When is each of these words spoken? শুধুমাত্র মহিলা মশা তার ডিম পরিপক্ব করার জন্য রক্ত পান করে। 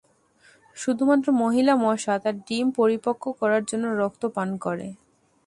শুধুমাত্র 0.77 1.27
মহিলা 1.41 1.73
মশা 1.83 2.13
তার 2.23 2.35
ডিম 2.47 2.65
পরিপক্ব 2.77 3.23
করার 3.39 3.63
জন্য 3.65 3.85
রক্ত 4.01 4.23
পান 4.35 4.49
করে। 4.63 4.87